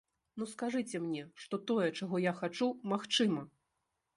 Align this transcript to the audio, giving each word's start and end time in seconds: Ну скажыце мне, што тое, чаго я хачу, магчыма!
Ну 0.43 0.45
скажыце 0.53 1.01
мне, 1.03 1.25
што 1.45 1.59
тое, 1.73 1.87
чаго 1.99 2.23
я 2.25 2.33
хачу, 2.41 2.71
магчыма! 2.95 3.41